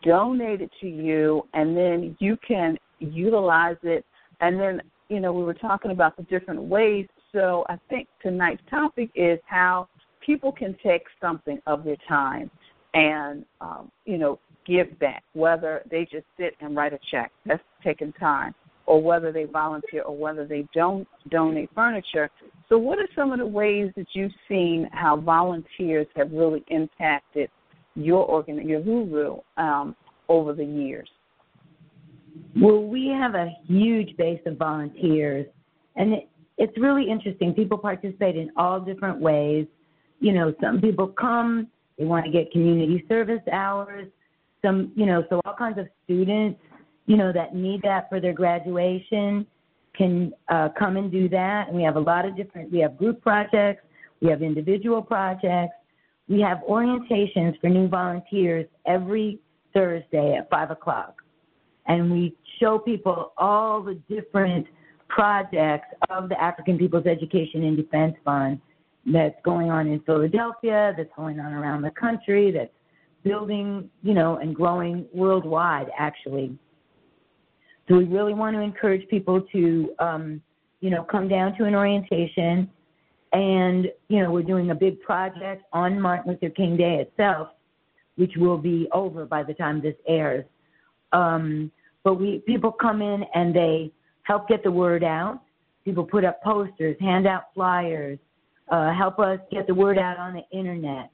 [0.04, 4.06] donate it to you, and then you can utilize it.
[4.42, 7.08] And then, you know, we were talking about the different ways.
[7.32, 9.88] So I think tonight's topic is how
[10.20, 12.52] people can take something of their time
[12.94, 17.64] and um, you know give back, whether they just sit and write a check, that's
[17.84, 18.54] taking time,
[18.86, 22.30] or whether they volunteer, or whether they don't donate furniture.
[22.70, 27.50] So, what are some of the ways that you've seen how volunteers have really impacted
[27.96, 29.96] your organ, your Huru, um,
[30.30, 31.10] over the years?
[32.56, 35.48] Well, we have a huge base of volunteers,
[35.96, 37.54] and it, it's really interesting.
[37.54, 39.66] People participate in all different ways.
[40.20, 44.08] You know, some people come, they want to get community service hours
[44.62, 46.60] some, you know, so all kinds of students,
[47.06, 49.46] you know, that need that for their graduation
[49.96, 51.68] can uh, come and do that.
[51.68, 53.84] And we have a lot of different, we have group projects,
[54.22, 55.74] we have individual projects,
[56.28, 59.40] we have orientations for new volunteers every
[59.74, 61.16] Thursday at 5 o'clock.
[61.88, 64.68] And we show people all the different
[65.08, 68.62] projects of the African People's Education and Defense Fund
[69.06, 72.72] that's going on in Philadelphia, that's going on around the country, that's
[73.24, 76.58] building, you know, and growing worldwide, actually.
[77.88, 80.42] So we really want to encourage people to, um,
[80.80, 82.70] you know, come down to an orientation.
[83.34, 87.50] And, you know, we're doing a big project on Martin Luther King Day itself,
[88.16, 90.46] which will be over by the time this airs.
[91.12, 91.72] Um,
[92.04, 93.92] but we people come in and they
[94.24, 95.42] help get the word out.
[95.84, 98.20] People put up posters, hand out flyers,
[98.70, 101.10] uh, help us get the word out on the internet.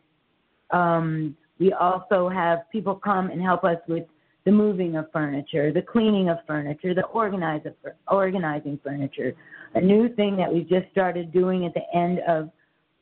[0.71, 4.03] Um, we also have people come and help us with
[4.45, 7.73] the moving of furniture, the cleaning of furniture, the organize of,
[8.09, 9.33] organizing furniture.
[9.73, 12.51] A new thing that we've just started doing at the end of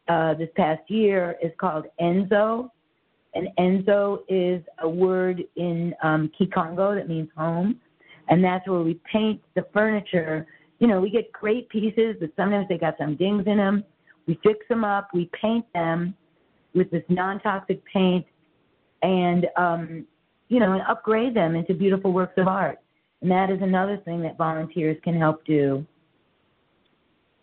[0.08, 2.70] uh, this past year is called Enzo.
[3.36, 7.80] And Enzo is a word in um, Kikongo that means home.
[8.30, 10.48] And that's where we paint the furniture.
[10.80, 13.84] You know, we get great pieces, but sometimes they got some dings in them.
[14.28, 16.16] We fix them up, we paint them
[16.74, 18.26] with this non toxic paint
[19.04, 20.06] and um,
[20.50, 22.80] you know, and upgrade them into beautiful works of art.
[23.22, 25.86] And that is another thing that volunteers can help do.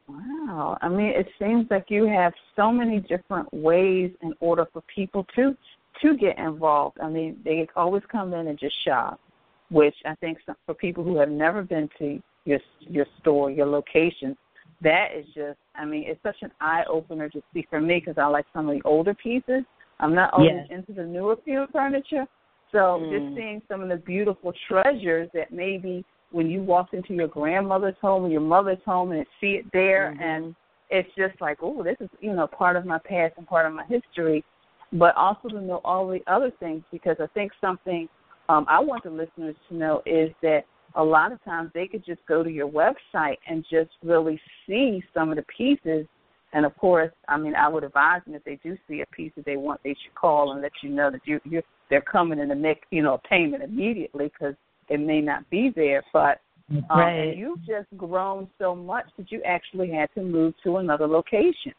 [0.07, 0.77] Wow.
[0.83, 5.27] I mean, it seems like you have so many different ways in order for people
[5.37, 5.57] to
[6.03, 6.99] to get involved.
[7.03, 9.20] I mean, they always come in and just shop,
[9.70, 14.37] which I think for people who have never been to your your store, your location,
[14.83, 15.59] that is just.
[15.75, 18.68] I mean, it's such an eye opener to see for me because I like some
[18.68, 19.62] of the older pieces,
[20.00, 20.66] I'm not always yes.
[20.70, 22.26] into the newer field furniture.
[22.72, 23.10] So mm.
[23.10, 27.96] just seeing some of the beautiful treasures that maybe when you walked into your grandmother's
[28.00, 30.22] home or your mother's home and see it there mm-hmm.
[30.22, 30.54] and
[30.90, 33.72] it's just like, oh, this is, you know, part of my past and part of
[33.72, 34.44] my history.
[34.92, 38.08] But also to know all the other things because I think something
[38.48, 40.62] um, I want the listeners to know is that
[40.96, 45.02] a lot of times they could just go to your website and just really see
[45.14, 46.06] some of the pieces
[46.53, 49.33] and of course, I mean, I would advise them if they do see a piece
[49.37, 52.38] that they want, they should call and let you know that you you they're coming
[52.38, 54.55] in to make you know a payment immediately because
[54.88, 56.03] it may not be there.
[56.13, 56.40] But
[56.90, 57.37] um, right.
[57.37, 61.75] you've just grown so much that you actually had to move to another location.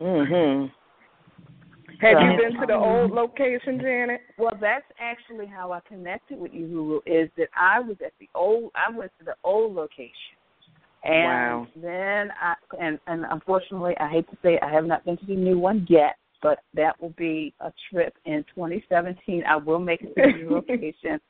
[0.00, 0.70] Mhm.
[2.00, 4.20] Have so, you been to the old location, Janet?
[4.38, 7.00] Well, that's actually how I connected with Uhuru.
[7.06, 8.70] Is that I was at the old.
[8.74, 10.37] I went to the old location,
[11.04, 11.66] and wow.
[11.76, 15.26] then I and and unfortunately, I hate to say it, I have not been to
[15.26, 16.16] the new one yet.
[16.40, 19.42] But that will be a trip in 2017.
[19.44, 21.20] I will make it to the new location.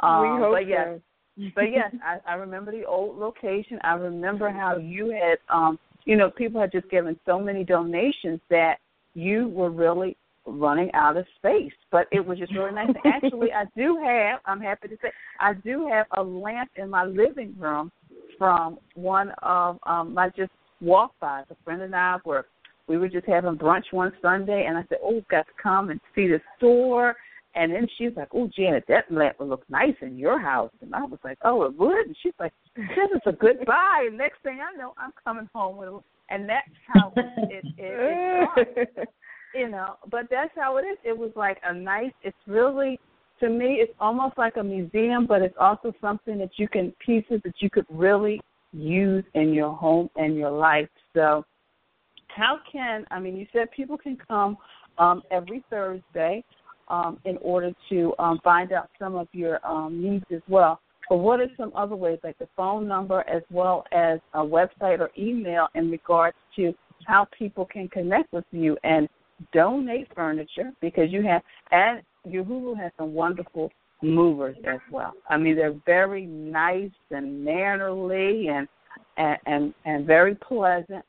[0.00, 0.98] Um, we hope but yes,
[1.36, 1.44] so.
[1.54, 3.78] but yes, I, I remember the old location.
[3.82, 8.40] I remember how you had, um, you know, people had just given so many donations
[8.48, 8.76] that
[9.12, 10.16] you were really
[10.46, 11.72] running out of space.
[11.90, 12.88] But it was just really nice.
[13.04, 14.40] Actually, I do have.
[14.46, 15.10] I'm happy to say
[15.40, 17.92] I do have a lamp in my living room
[18.38, 21.44] from one of um, my just walk bys.
[21.50, 22.46] A friend and I were
[22.86, 26.00] we were just having brunch one Sunday, and I said, "Oh, got to come and
[26.14, 27.16] see the store."
[27.56, 30.94] And then she's like, "Oh, Janet, that lamp would look nice in your house." And
[30.94, 34.18] I was like, "Oh, it would." And she's like, "This is a good buy." And
[34.18, 36.04] next thing I know, I'm coming home with, it.
[36.30, 39.08] and that's how it it, it started,
[39.54, 39.96] you know.
[40.10, 40.98] But that's how it is.
[41.04, 42.12] It was like a nice.
[42.22, 42.98] It's really
[43.44, 47.40] to me, it's almost like a museum, but it's also something that you can pieces
[47.44, 48.40] that you could really
[48.72, 50.88] use in your home and your life.
[51.14, 51.44] So,
[52.28, 53.36] how can I mean?
[53.36, 54.56] You said people can come
[54.98, 56.42] um, every Thursday
[56.88, 60.80] um, in order to um, find out some of your um, needs as well.
[61.08, 65.00] But what are some other ways, like the phone number as well as a website
[65.00, 66.72] or email, in regards to
[67.06, 69.06] how people can connect with you and
[69.52, 70.72] donate furniture?
[70.80, 73.70] Because you have, and Uhuru has some wonderful
[74.02, 75.12] movers as well.
[75.28, 78.68] I mean, they're very nice and mannerly and
[79.16, 81.04] and and, and very pleasant.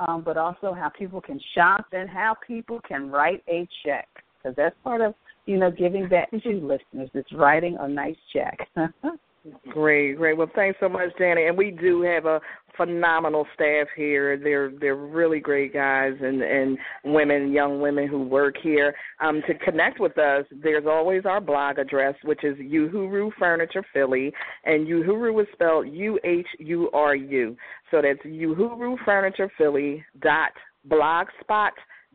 [0.00, 4.56] Um, but also how people can shop and how people can write a check because
[4.56, 5.14] that's part of
[5.46, 7.10] you know giving back to listeners.
[7.14, 8.68] It's writing a nice check.
[9.68, 10.36] great, great.
[10.36, 11.48] Well, thanks so much, Janet.
[11.48, 12.40] And we do have a
[12.76, 14.36] phenomenal staff here.
[14.36, 18.94] They're they're really great guys and and women, young women who work here.
[19.20, 24.32] Um, to connect with us, there's always our blog address, which is Uhuru Furniture Philly,
[24.64, 27.56] and Uhuru is spelled U H U R U.
[27.90, 30.52] So that's Uhuru Furniture Philly dot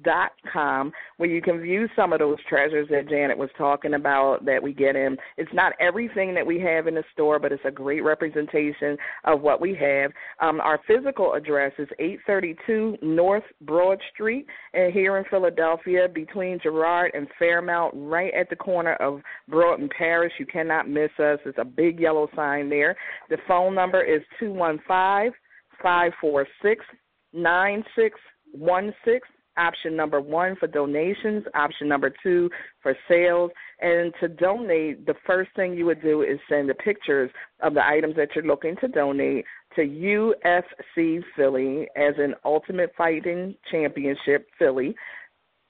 [0.03, 4.45] dot com where you can view some of those treasures that Janet was talking about
[4.45, 5.17] that we get in.
[5.37, 9.41] It's not everything that we have in the store, but it's a great representation of
[9.41, 10.11] what we have.
[10.39, 17.11] Um, our physical address is 832 North Broad Street and here in Philadelphia between Girard
[17.13, 20.33] and Fairmount, right at the corner of Broad and Parrish.
[20.39, 21.39] You cannot miss us.
[21.45, 22.95] It's a big yellow sign there.
[23.29, 25.33] The phone number is 215
[25.81, 26.85] 546
[27.33, 29.21] 9616
[29.59, 32.49] option number one for donations, option number two
[32.81, 33.51] for sales.
[33.79, 37.29] And to donate, the first thing you would do is send the pictures
[37.61, 39.45] of the items that you're looking to donate
[39.75, 44.95] to UFC Philly as an Ultimate Fighting Championship Philly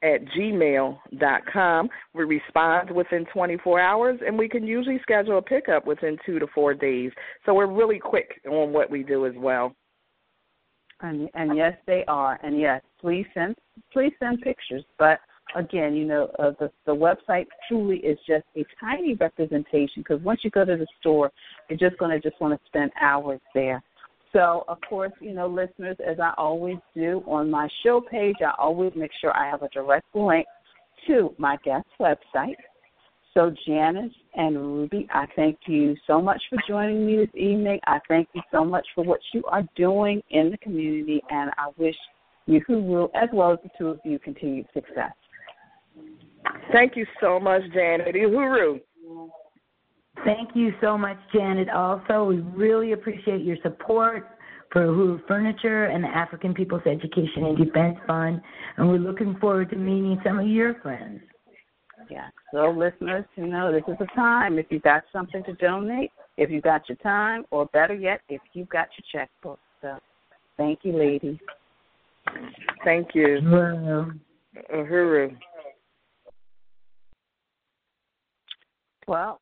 [0.02, 1.90] at gmail.com.
[2.14, 6.48] We respond within 24 hours, and we can usually schedule a pickup within two to
[6.54, 7.12] four days.
[7.46, 9.76] So we're really quick on what we do as well.
[11.02, 12.40] And, and yes, they are.
[12.44, 13.56] And yes, please send
[13.92, 14.84] please send pictures.
[14.98, 15.20] But
[15.56, 20.42] again, you know, uh, the the website truly is just a tiny representation because once
[20.44, 21.32] you go to the store,
[21.70, 23.82] you're just going to just want to spend hours there.
[24.32, 28.52] So, of course, you know, listeners, as I always do on my show page, I
[28.60, 30.46] always make sure I have a direct link
[31.08, 32.56] to my guest website.
[33.34, 37.80] So, Janice and Ruby, I thank you so much for joining me this evening.
[37.88, 41.70] I thank you so much for what you are doing in the community, and I
[41.78, 41.96] wish
[42.50, 45.12] you, Uhuru, as well as the two of you, continued success.
[46.72, 48.16] Thank you so much, Janet.
[48.16, 48.80] Uhuru.
[50.26, 51.70] Thank you so much, Janet.
[51.70, 54.28] Also, we really appreciate your support
[54.72, 58.42] for Uhuru Furniture and the African People's Education and Defense Fund,
[58.78, 61.22] and we're looking forward to meeting some of your friends.
[62.10, 62.28] Yeah.
[62.54, 64.58] So, listeners, you know, this is the time.
[64.58, 68.42] If you've got something to donate, if you've got your time, or better yet, if
[68.54, 69.60] you've got your checkbook.
[69.82, 69.98] So,
[70.58, 71.38] thank you, ladies.
[72.84, 73.40] Thank you.
[73.44, 74.12] Well,
[74.74, 75.36] Uhuru.
[79.08, 79.42] Well,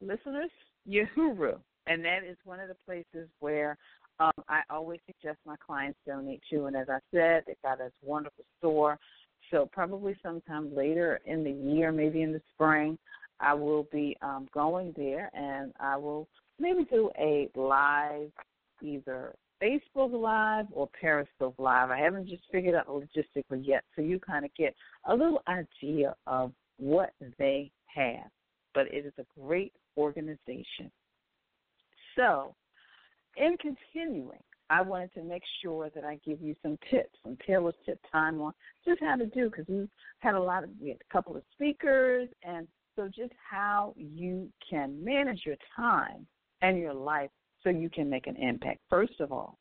[0.00, 0.50] listeners,
[0.88, 3.76] Uhuru, and that is one of the places where
[4.20, 6.66] um, I always suggest my clients donate to.
[6.66, 8.98] And as I said, they've got a wonderful store.
[9.50, 12.96] So probably sometime later in the year, maybe in the spring,
[13.40, 18.30] I will be um, going there, and I will maybe do a live,
[18.80, 19.34] either
[19.64, 21.90] Facebook Live or Periscope Live.
[21.90, 24.74] I haven't just figured out logistically yet, so you kind of get
[25.06, 28.30] a little idea of what they have.
[28.74, 30.90] But it is a great organization.
[32.16, 32.54] So,
[33.36, 34.38] in continuing,
[34.70, 38.40] I wanted to make sure that I give you some tips, some tailored tip time
[38.40, 38.52] on
[38.86, 39.88] just how to do because we
[40.20, 44.48] had a lot of we had a couple of speakers and so just how you
[44.68, 46.26] can manage your time
[46.62, 47.30] and your life
[47.64, 48.80] so you can make an impact.
[48.88, 49.58] First of all,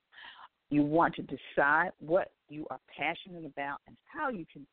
[0.69, 4.67] you want to decide what you are passionate about and how you can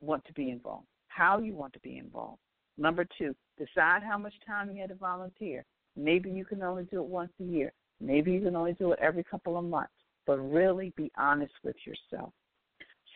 [0.00, 0.86] want to be involved.
[1.08, 2.40] How you want to be involved.
[2.78, 5.64] Number two, decide how much time you have to volunteer.
[5.96, 7.72] Maybe you can only do it once a year.
[8.00, 9.92] Maybe you can only do it every couple of months.
[10.26, 12.32] But really be honest with yourself.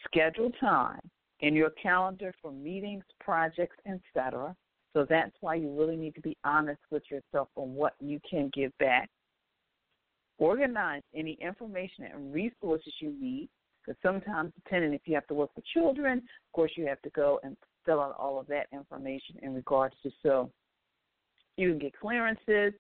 [0.05, 1.01] Schedule time
[1.41, 4.55] in your calendar for meetings, projects, etc.
[4.93, 8.51] So that's why you really need to be honest with yourself on what you can
[8.55, 9.09] give back.
[10.39, 13.49] Organize any information and resources you need,
[13.81, 17.11] because sometimes, depending if you have to work with children, of course, you have to
[17.11, 20.51] go and fill out all of that information in regards to so
[21.57, 22.73] you can get clearances,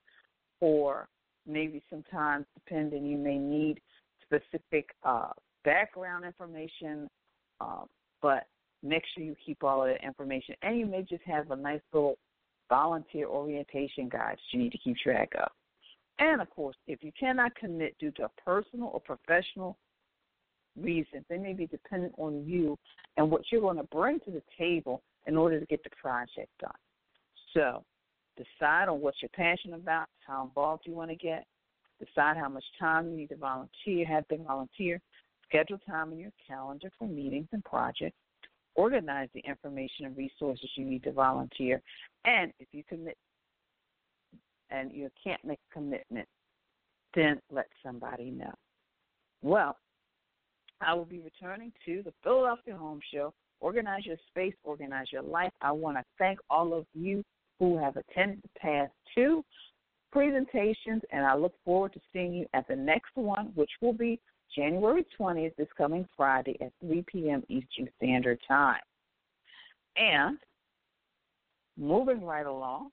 [0.60, 1.08] or
[1.46, 3.80] maybe sometimes, depending, you may need
[4.22, 5.30] specific uh,
[5.64, 7.08] background information,
[7.60, 7.84] uh,
[8.20, 8.46] but
[8.82, 10.54] make sure you keep all of that information.
[10.62, 12.18] And you may just have a nice little
[12.68, 15.48] volunteer orientation guide that you need to keep track of.
[16.18, 19.76] And of course, if you cannot commit due to a personal or professional
[20.80, 22.78] reason, they may be dependent on you
[23.16, 26.48] and what you're going to bring to the table in order to get the project
[26.60, 26.72] done.
[27.52, 27.82] So
[28.36, 31.44] decide on what you're passionate about, how involved you want to get,
[31.98, 35.00] decide how much time you need to volunteer, have them volunteer,
[35.48, 38.16] schedule time in your calendar for meetings and projects,
[38.74, 41.80] organize the information and resources you need to volunteer.
[42.24, 43.16] And if you commit
[44.70, 46.28] and you can't make a commitment,
[47.14, 48.52] then let somebody know.
[49.42, 49.76] Well,
[50.80, 53.32] I will be returning to the Philadelphia Home Show.
[53.60, 55.52] Organize your space, organize your life.
[55.62, 57.24] I want to thank all of you
[57.58, 59.42] who have attended the past two
[60.12, 64.20] presentations, and I look forward to seeing you at the next one, which will be
[64.54, 67.42] January 20th, this coming Friday at 3 p.m.
[67.48, 68.80] Eastern Standard Time.
[69.96, 70.38] And
[71.78, 72.90] moving right along,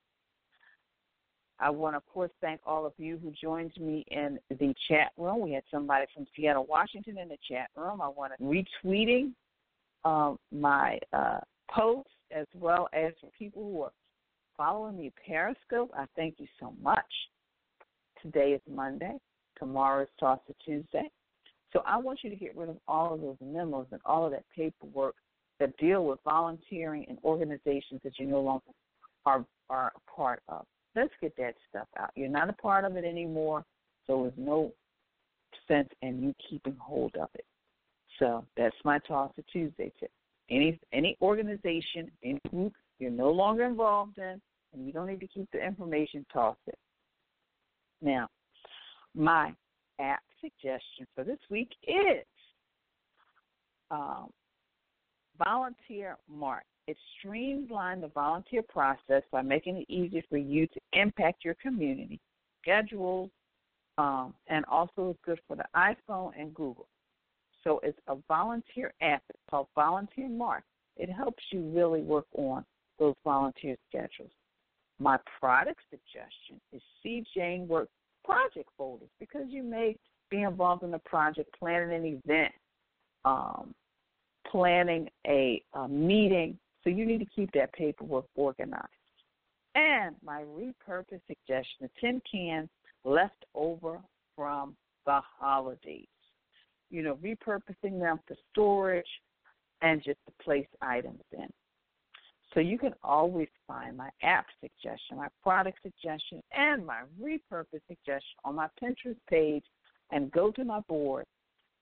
[1.64, 5.12] I want to, of course, thank all of you who joined me in the chat
[5.18, 5.40] room.
[5.40, 8.02] We had somebody from Seattle, Washington in the chat room.
[8.02, 9.32] I want to retweeting
[10.04, 11.40] um, my uh,
[11.72, 13.94] posts as well as for people who are
[14.58, 15.90] following me Periscope.
[15.98, 17.00] I thank you so much.
[18.22, 19.14] Today is Monday.
[19.58, 21.10] Tomorrow is Toss-It Tuesday.
[21.72, 24.32] So I want you to get rid of all of those memos and all of
[24.34, 25.16] that paperwork
[25.62, 28.66] that deal with volunteering and organizations that you no longer
[29.26, 30.66] are are a part of.
[30.96, 32.12] Let's get that stuff out.
[32.16, 33.66] You're not a part of it anymore,
[34.06, 34.72] so there's no
[35.68, 37.46] sense in you keeping hold of it.
[38.20, 40.12] So that's my toss to Tuesday tip.
[40.50, 44.40] Any any organization, any group you're no longer involved in,
[44.74, 46.78] and you don't need to keep the information, toss it.
[48.02, 48.28] Now,
[49.16, 49.54] my
[50.00, 52.26] app suggestion for this week is
[53.90, 54.30] um,
[55.38, 56.64] Volunteer Mark.
[56.88, 62.20] It streamlines the volunteer process by making it easier for you to impact your community,
[62.62, 63.30] schedules,
[63.98, 66.88] um, and also it's good for the iPhone and Google.
[67.64, 69.24] So it's a volunteer app.
[69.30, 70.64] It's called Volunteer Mark.
[70.98, 72.66] It helps you really work on
[73.00, 74.32] those volunteer schedules.
[75.00, 77.90] My product suggestion is See Jane Work
[78.24, 79.96] project folders because you may
[80.30, 82.52] be involved in a project, planning an event,
[83.26, 83.74] um,
[84.50, 86.58] planning a, a meeting.
[86.84, 88.88] So you need to keep that paperwork organized.
[89.76, 92.70] And my repurpose suggestion: the tin cans
[93.04, 94.00] left over
[94.36, 94.76] from
[95.06, 96.08] the holidays.
[96.90, 99.06] You know, repurposing them for storage
[99.82, 101.48] and just to place items in.
[102.54, 108.38] So you can always find my app suggestion, my product suggestion, and my repurpose suggestion
[108.46, 109.64] on my Pinterest page
[110.12, 111.26] and go to my board.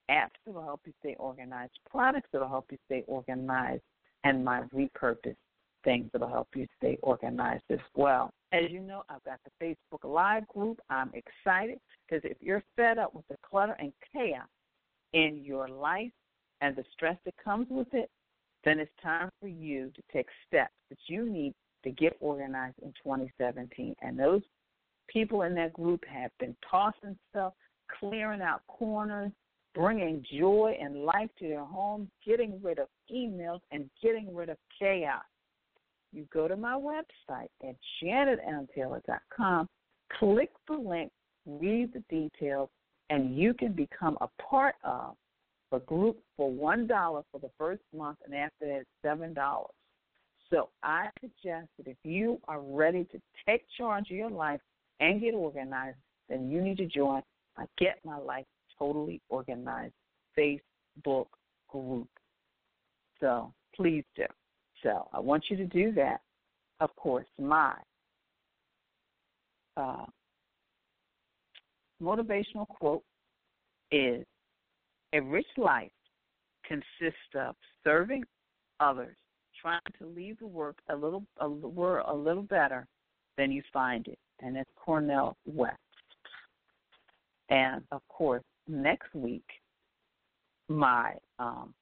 [0.10, 3.84] Apps that will help you stay organized, products that will help you stay organized,
[4.24, 5.36] and my repurposed
[5.84, 8.32] things that will help you stay organized as well.
[8.54, 10.80] As you know, I've got the Facebook Live group.
[10.90, 14.48] I'm excited because if you're fed up with the clutter and chaos
[15.14, 16.12] in your life
[16.62, 18.10] and the stress that comes with it,
[18.64, 21.54] then it's time for you to take steps that you need
[21.84, 23.96] to get organized in 2017.
[24.02, 24.42] And those
[25.08, 27.54] people in that group have been tossing stuff,
[28.00, 29.32] clearing out corners,
[29.74, 34.58] bringing joy and life to your home, getting rid of emails, and getting rid of
[34.78, 35.24] chaos.
[36.14, 39.68] You go to my website at janetmtaylor.com,
[40.20, 41.12] click the link,
[41.46, 42.70] read the details,
[43.10, 45.16] and you can become a part of
[45.72, 49.72] a group for one dollar for the first month, and after that, seven dollars.
[50.50, 54.60] So I suggest that if you are ready to take charge of your life
[55.00, 55.98] and get organized,
[56.28, 57.22] then you need to join
[57.58, 58.46] my Get My Life
[58.82, 59.94] Totally Organized
[60.36, 61.28] Facebook
[61.70, 62.08] group.
[63.20, 64.26] So please do.
[64.82, 66.22] So I want you to do that.
[66.80, 67.76] Of course, my
[69.78, 70.06] uh,
[72.02, 73.04] motivational quote
[73.92, 74.26] is
[75.14, 75.92] A rich life
[76.66, 78.24] consists of serving
[78.80, 79.16] others,
[79.62, 82.88] trying to leave the work a little a, a little better
[83.38, 84.18] than you find it.
[84.40, 85.78] And that's Cornel West.
[87.50, 89.46] And of course, next week,
[90.70, 91.74] my um,